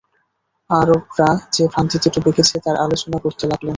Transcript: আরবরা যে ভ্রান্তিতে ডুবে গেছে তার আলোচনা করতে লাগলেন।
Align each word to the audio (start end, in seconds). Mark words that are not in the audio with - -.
আরবরা 0.69 1.29
যে 1.55 1.63
ভ্রান্তিতে 1.67 2.07
ডুবে 2.13 2.31
গেছে 2.37 2.55
তার 2.65 2.75
আলোচনা 2.85 3.17
করতে 3.23 3.43
লাগলেন। 3.47 3.69